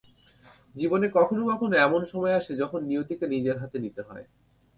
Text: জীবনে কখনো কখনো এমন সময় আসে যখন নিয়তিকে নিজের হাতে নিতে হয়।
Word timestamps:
জীবনে 0.75 1.07
কখনো 1.17 1.41
কখনো 1.51 1.75
এমন 1.79 2.01
সময় 2.11 2.37
আসে 2.39 2.53
যখন 2.61 2.79
নিয়তিকে 2.85 3.25
নিজের 3.33 3.55
হাতে 3.61 3.77
নিতে 3.79 4.01
হয়। 4.07 4.25